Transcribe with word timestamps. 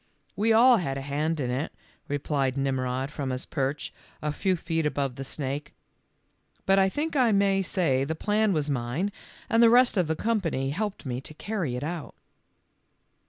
w 0.31 0.47
We 0.47 0.51
all 0.51 0.77
had 0.77 0.97
a 0.97 1.01
hand 1.01 1.39
in 1.39 1.51
it," 1.51 1.71
replied 2.07 2.55
Mmrod 2.55 3.11
from 3.11 3.29
his 3.29 3.45
perch 3.45 3.93
a 4.19 4.31
few 4.31 4.55
feet 4.55 4.83
above 4.83 5.15
the 5.15 5.23
snake, 5.23 5.73
lf 5.73 6.61
but 6.65 6.79
I 6.79 6.89
think 6.89 7.15
I 7.15 7.31
may 7.31 7.61
say 7.61 8.03
the 8.03 8.15
plan 8.15 8.51
was 8.51 8.67
mine 8.67 9.11
and 9.47 9.61
the 9.61 9.69
rest 9.69 9.97
of 9.97 10.07
the 10.07 10.15
company 10.15 10.71
helped 10.71 11.05
me 11.05 11.21
to 11.21 11.35
carry 11.35 11.75
it 11.75 11.83
out." 11.83 12.15